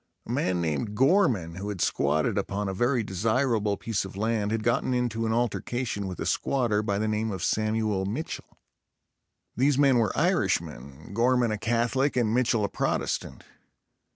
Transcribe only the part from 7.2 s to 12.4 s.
of Samuel Mitchell. These men were Irishmen, Gorman a Catholic and